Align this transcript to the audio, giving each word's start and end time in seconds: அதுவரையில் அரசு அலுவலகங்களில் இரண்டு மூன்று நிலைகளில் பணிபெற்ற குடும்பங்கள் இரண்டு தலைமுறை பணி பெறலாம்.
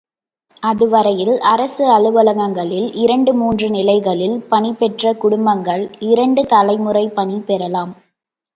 அதுவரையில் 0.63 1.39
அரசு 1.39 1.83
அலுவலகங்களில் 1.91 2.87
இரண்டு 2.93 3.33
மூன்று 3.33 3.69
நிலைகளில் 3.69 4.37
பணிபெற்ற 4.49 5.13
குடும்பங்கள் 5.13 5.83
இரண்டு 6.09 6.43
தலைமுறை 6.45 7.05
பணி 7.09 7.39
பெறலாம். 7.39 7.93